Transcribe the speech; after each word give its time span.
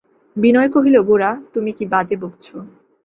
বিনয় 0.35 0.69
কহিল, 0.69 0.95
গোরা, 1.01 1.31
তুমি 1.53 1.71
কী 1.77 1.85
বাজে 1.93 2.15
বকছ! 2.21 2.45